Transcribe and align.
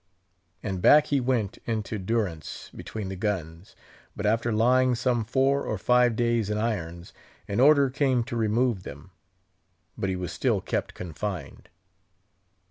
And 0.63 0.81
back 0.81 1.05
he 1.13 1.19
went 1.21 1.59
into 1.67 1.99
durance 1.99 2.71
between 2.75 3.09
the 3.09 3.15
guns; 3.15 3.75
but 4.15 4.25
after 4.25 4.51
lying 4.51 4.95
some 4.95 5.23
four 5.23 5.63
or 5.63 5.77
five 5.77 6.15
days 6.15 6.49
in 6.49 6.57
irons, 6.57 7.13
an 7.47 7.59
order 7.59 7.87
came 7.91 8.23
to 8.23 8.35
remove 8.35 8.81
them; 8.81 9.11
but 9.95 10.09
he 10.09 10.15
was 10.15 10.31
still 10.31 10.59
kept 10.59 10.95
confined. 10.95 11.69